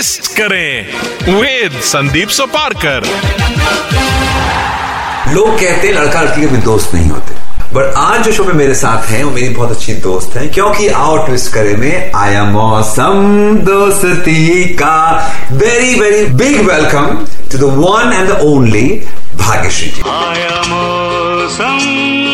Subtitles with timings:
[0.00, 3.06] twist करें with Sandeep Soparkar.
[5.32, 7.34] लोग कहते हैं लड़का लड़की के भी दोस्त नहीं होते।
[7.74, 10.88] बट आज जो शो में मेरे साथ हैं वो मेरी बहुत अच्छी दोस्त हैं क्योंकि
[10.88, 14.96] आओ ट्विस्ट करे में आया मौसम दोस्ती का
[15.52, 17.06] very very big welcome
[17.52, 18.88] to the one and the only
[19.36, 20.02] Bhagyashree ji.
[20.10, 22.29] आया मौसम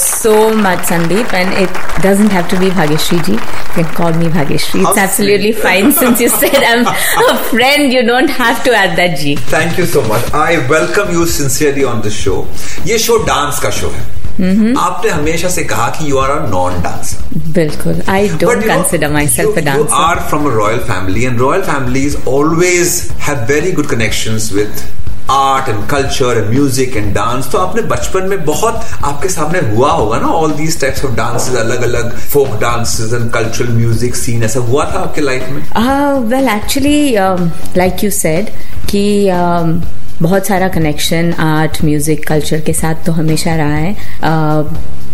[0.00, 1.32] so much, Sandeep.
[1.32, 1.70] And it
[2.02, 3.32] doesn't have to be Bhagyashri ji.
[3.32, 3.38] You
[3.74, 4.80] can call me Bhagyashri.
[4.80, 5.62] It's How absolutely sweet.
[5.62, 7.92] fine since you said I'm a friend.
[7.92, 9.36] You don't have to add that G.
[9.52, 12.46] Thank you so much I welcome you sincerely on the show
[12.86, 14.04] ये show dance का show है
[14.78, 17.24] आपने हमेशा से कहा कि you are a non dancer
[17.58, 18.00] Bilkul.
[18.14, 19.84] I don't But you know, consider myself you, a dancer.
[19.84, 22.96] You are from a royal family, and royal families always
[23.28, 23.72] have very
[25.31, 27.51] good and culture and music and dance.
[27.51, 31.55] तो आपने बचपन में बहुत आपके सामने हुआ होगा ना all these types of dances
[31.55, 35.61] अलग अलग folk dances and cultural music scene ऐसा हुआ था आपके लाइफ में?
[36.29, 37.15] Well actually
[37.77, 38.49] like you said
[38.89, 39.81] कि um,
[40.21, 43.95] बहुत सारा कनेक्शन आर्ट म्यूज़िक कल्चर के साथ तो हमेशा रहा है।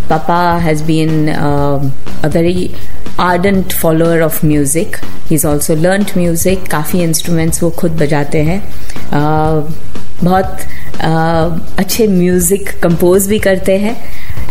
[0.09, 2.69] पापा has been a very
[3.19, 4.97] ardent follower of music.
[5.27, 6.67] He's also learnt music.
[6.71, 8.61] काफ़ी इंस्ट्रूमेंट्स वो खुद बजाते हैं
[9.07, 9.71] uh,
[10.23, 10.59] बहुत
[10.97, 13.95] uh, अच्छे म्यूज़िक कंपोज भी करते हैं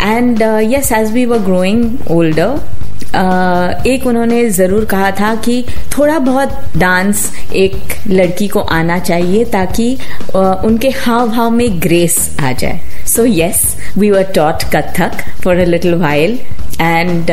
[0.00, 2.58] and yes as we were growing older
[3.06, 5.64] Uh, एक उन्होंने ज़रूर कहा था कि
[5.96, 12.18] थोड़ा बहुत डांस एक लड़की को आना चाहिए ताकि uh, उनके हाव भाव में ग्रेस
[12.40, 13.64] आ जाए so yes
[13.98, 16.38] we were taught Kathak for a little while
[16.80, 17.30] and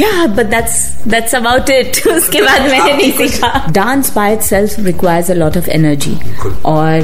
[0.00, 0.76] yeah but that's
[1.08, 5.68] that's about it उसके बाद मैंने नहीं सीखा dance by itself requires a lot of
[5.70, 6.16] energy
[6.66, 7.00] और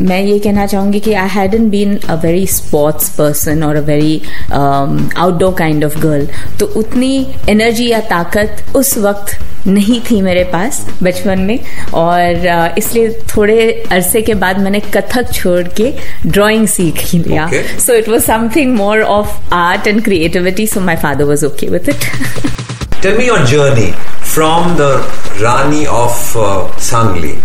[0.00, 4.20] मैं ये कहना चाहूँगी कि I hadn't been a very sports person और a very
[4.52, 6.26] outdoor kind of girl
[6.60, 7.14] तो उतनी
[7.48, 9.36] एनर्जी या ताकत उस वक्त
[9.66, 11.58] नहीं थी मेरे पास बचपन में
[11.94, 12.46] और
[12.78, 15.92] इसलिए थोड़े अरसे के बाद मैंने कथक छोड़ के
[16.26, 17.46] ड्राइंग सीख Yeah.
[17.46, 17.66] Okay.
[17.78, 21.88] So it was something more of art and creativity, so my father was okay with
[21.88, 22.00] it.
[23.02, 23.92] Tell me your journey
[24.36, 24.98] from the
[25.40, 27.40] Rani of uh, Sangli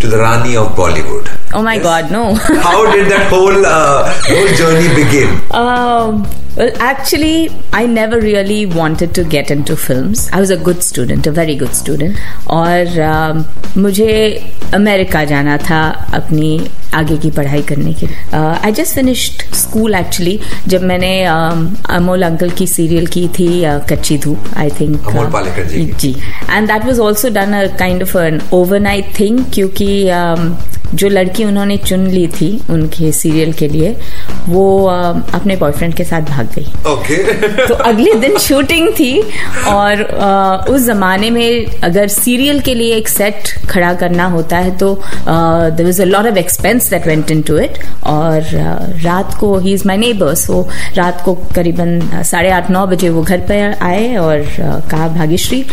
[0.00, 1.26] to the Rani of Bollywood.
[1.54, 1.82] Oh my yes?
[1.82, 2.34] god no
[2.68, 5.30] How did that whole uh, whole journey begin?
[5.52, 6.26] Um,
[6.56, 10.28] well, actually, I never really wanted to get into films.
[10.32, 12.16] I was a good student, a very good student.
[12.50, 13.44] और um,
[13.76, 14.12] मुझे
[14.74, 15.80] America जाना था
[16.14, 16.50] अपनी
[16.94, 20.38] आगे की पढ़ाई करने के लिए I just finished school actually
[20.68, 25.10] जब मैंने um, अमोल अंकल की सीरियल की थी uh, कच्ची धूप आई थिंक
[25.68, 26.14] जी जी
[26.50, 29.88] and that was also done a kind of an overnight thing क्योंकि
[30.22, 30.50] um,
[30.94, 33.96] जो लड़की उन्होंने चुन ली थी उनके सीरियल के लिए
[34.48, 37.18] वो अपने बॉयफ्रेंड के साथ भाग गई Okay.
[37.68, 39.12] तो अगले दिन शूटिंग थी
[39.68, 40.02] और
[40.74, 44.94] उस जमाने में अगर सीरियल के लिए एक सेट खड़ा करना होता है तो
[45.28, 48.40] there was a lot of expense that went into it और
[49.04, 50.62] रात को he is my neighbour so
[50.96, 55.64] रात को करीबन साढ़े आठ नौ बजे वो घर पर आए और कहा Bhagyashree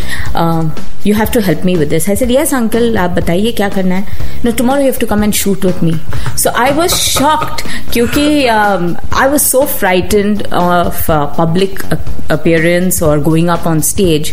[1.06, 3.94] you have to help me with this I said yes uncle आप बताइए क्या करना
[3.94, 4.06] है?
[4.44, 5.94] No tomorrow you have to come and shoot with me
[6.42, 7.62] so I was shocked
[7.92, 11.06] क्योंकि I was so frightened of
[11.38, 11.82] public
[12.30, 14.30] appearance और going up on stage.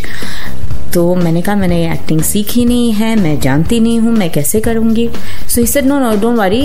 [0.94, 5.08] तो मैंने कहा मैंने एक्टिंग सीखी नहीं है मैं जानती नहीं हूँ मैं कैसे करूँगी?
[5.48, 6.62] So he said no no don't worry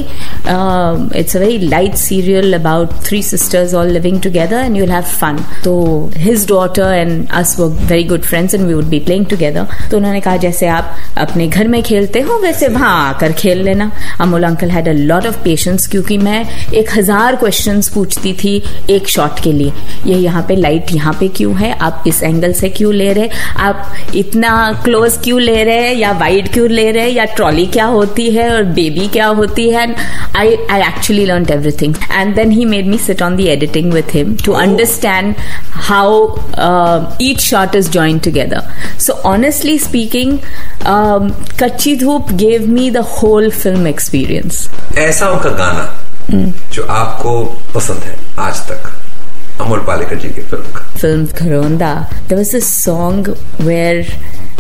[1.20, 5.04] it's a very light serial about three sisters all living together and you will have
[5.22, 5.74] fun तो
[6.18, 9.98] his daughter and us were very good friends and we would be playing together तो
[9.98, 13.92] उन्होंने कहा जैसे आप अपने घर में खेलते हो वैसे वहाँ आकर खेल लेना.
[14.22, 16.44] Amol uncle had a lot of patience क्योंकि मैं
[16.74, 18.56] एक हज़ार क्वेश्चन पूछती थी
[18.90, 19.72] एक शॉट के लिए।
[20.08, 21.72] ये यहाँ पे लाइट यहाँ पे क्यों है?
[21.72, 23.30] आप इस एंगल से क्यों ले रहे?
[23.58, 24.52] आप इतना
[24.84, 28.30] क्लोज क्यों ले रहे हैं या वाइड क्यों ले रहे हैं या ट्रॉली क्या होती
[28.32, 29.88] है और बेबी क्या होती है?
[30.38, 34.16] I I actually learn everything and then he made me sit on the editing with
[34.16, 35.36] him to understand
[35.90, 36.26] how
[37.22, 38.62] each shot is join together.
[39.00, 40.38] So honestly speaking
[41.62, 44.68] Kachchi Dhoop gave me the whole film experience
[44.98, 46.06] ऐसा उनका गाना
[46.74, 47.44] जो आपको
[47.76, 48.99] पसंद है आज तक।
[49.62, 51.90] अमोल पालेकर जी की फ़िल्म का Film Gharonda,
[52.28, 53.20] there was this song
[53.68, 54.04] where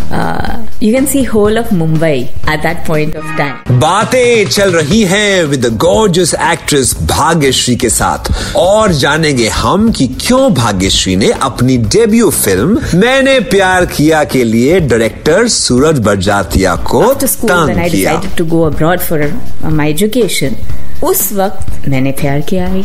[0.10, 3.58] uh, you can see whole of Mumbai at that point of time.
[3.82, 10.08] बातें चल रही हैं with the gorgeous actress Bhagyashree के साथ और जानेंगे हम कि
[10.26, 17.04] क्यों भाग्यश्री ने अपनी डेब्यू फ़िल्म मैंने प्यार किया के लिए डायरेक्टर सूरज बरजातिया को
[17.12, 20.56] After school, when I तंग किया go abroad for uh, my education,
[21.04, 22.82] उस वक्त मैंने प्यार किया ही।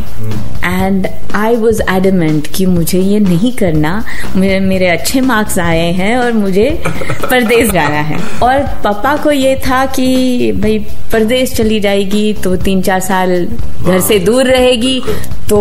[0.64, 4.04] एंड आई वॉज़ एडमेंट कि मुझे ये नहीं करना।
[4.36, 6.82] मेरे मेरे अच्छे मार्क्स आए हैं और मुझे
[7.30, 10.78] परदेश जाना है। और पापा को ये था कि भाई,
[11.12, 13.46] परदेश चली जाएगी तो तीन चार साल
[13.82, 15.00] घर से दूर रहेगी।
[15.48, 15.58] तो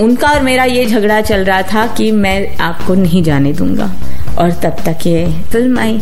[0.00, 3.92] उनका और मेरा ये झगड़ा चल रहा था कि मैं आपको नहीं जाने दूँगा।
[4.38, 6.00] और तब तक ये फ़िल्म आई।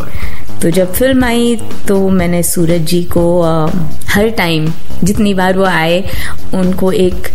[0.63, 1.57] तो जब फ़िल्म आई
[1.89, 3.43] तो मैंने सूरज जी को
[4.09, 4.73] हर टाइम
[5.05, 6.11] जितनी बार वो आए
[6.55, 7.29] उनको एक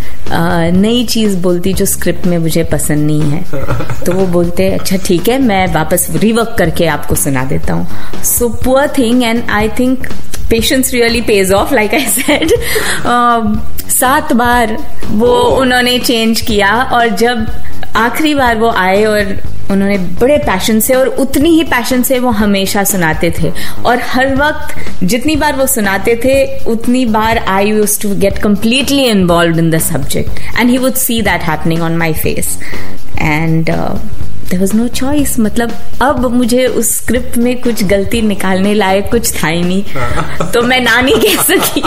[0.74, 3.44] नई चीज़ बोलती जो स्क्रिप्ट में मुझे पसंद नहीं है।
[4.06, 7.88] तो वो बोलते अच्छा ठीक है मैं वापस रिवर्क करके आपको सुना देता हूँ।
[8.24, 10.08] So poor thing and I think
[10.50, 12.52] patience really paid off like I said
[13.90, 14.78] सात बार
[15.12, 15.62] वो oh.
[15.62, 17.46] उन्होंने चेंज किया और जब
[17.98, 19.38] आखिरी बार वो आए और
[19.72, 23.52] उन्होंने बड़े पैशन से और उतनी ही पैशन से वो हमेशा सुनाते थे।
[23.86, 26.36] और हर वक्त जितनी बार वो सुनाते थे
[26.66, 31.22] उतनी बार I use to get completely involve in the subject and he would see
[31.22, 32.60] that happening on my face
[33.20, 33.70] and
[34.50, 39.44] there was no choice मतलब अब मुझे उस स्क्रिप्ट में कुछ गलती निकालने लायक कुछ
[39.44, 39.84] था ही नहीं।
[40.52, 41.84] तो मैं नानी कह सकी।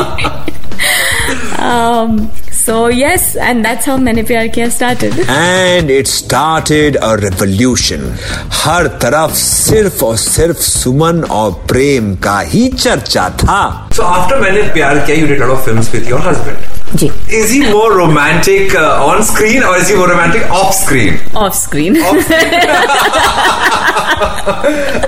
[2.64, 8.02] So yes and that's how मैंने प्यार किया started and it started a revolution
[8.62, 13.62] हर तरफ़ सिर्फ़ और सिर्फ़ सुमन और प्रेम का ही चर्चा था।
[13.96, 16.79] So after मैंने प्यार किया you did a lot of films with your husband.
[17.01, 17.07] Ji
[17.37, 21.17] Is he more romantic uh, on screen or is he more romantic off screen?
[21.45, 22.53] Off screen Off screen.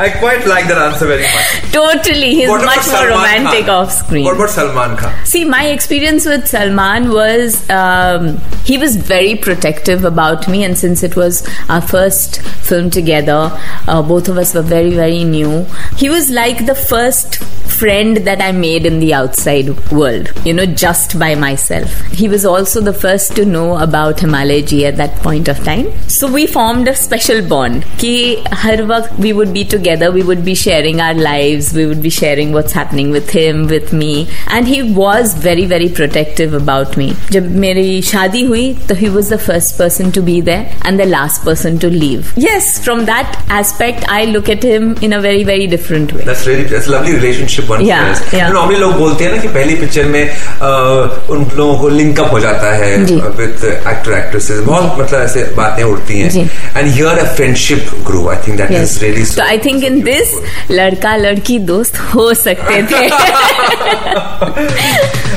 [0.06, 1.72] I quite like that answer very much.
[1.72, 3.76] totally he's What about much more Salman romantic Khan?
[3.76, 5.14] off screen What about Salman Khan?
[5.26, 11.04] See, my experience with Salman was um, he was very protective about me, and since
[11.04, 12.42] it was our first
[12.72, 13.40] film together,
[13.88, 15.66] uh, both of us were very, very new.
[15.98, 17.38] He was like the first
[17.78, 21.71] friend that I made in the outside world, you know, just by myself.
[21.72, 25.88] He was also the first to know about Himalay Ji at that point of time.
[26.08, 27.86] So we formed a special bond.
[27.98, 32.02] Ki har waqt we would be together, we would be sharing our lives, we would
[32.02, 34.28] be sharing what's happening with him, with me.
[34.48, 37.14] And he was very, very protective about me.
[37.32, 41.06] जब मेरी शादी हुई तो he was the first person to be there and the
[41.06, 42.34] last person to leave.
[42.36, 46.24] Yes, from that aspect, I look at him in a very, very different way.
[46.24, 48.34] That's really that's a lovely relationship one Yeah, shares.
[48.34, 48.48] yeah.
[48.48, 50.24] You know, normally लोग बोलते हैं ना कि पहली picture में
[50.60, 55.45] uh, उन लोगों को लिंक अप हो जाता है विद एक्टर एक्ट्रेसेस बहुत मतलब ऐसे
[55.57, 59.59] बातें उड़ती हैं। And here a friendship grow I think that is really तो आई
[59.59, 60.35] थिंक इन दिस
[60.71, 63.11] लड़का लड़की दोस्त हो सकते थे।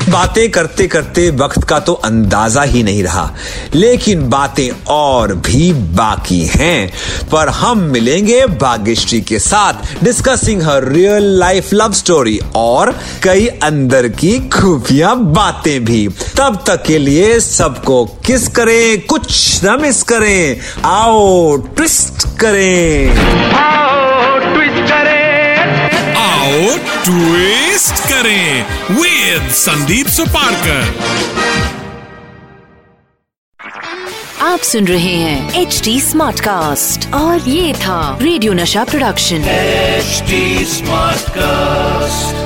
[0.10, 3.24] बातें करते करते वक्त का तो अंदाज़ा ही नहीं रहा।
[3.74, 6.92] लेकिन बातें और भी बाकी हैं।
[7.32, 14.08] पर हम मिलेंगे भाग्यश्री के साथ discussing her real life love story और कई अंदर
[14.08, 20.60] की खुफिया बातें भी। तब तक के लिए सबको किस करें कुछ न मिस करें
[20.84, 23.16] आओ ट्विस्ट करें।
[23.52, 30.94] आओ ट्विस्ट करें। आओ ट्विस्ट करें विद संदीप सुपारकर।
[34.40, 39.42] आप सुन रहे हैं एच डी स्मार्ट कास्ट और ये था radio Nasha production
[40.00, 41.16] HD smart
[42.36, 42.45] I'm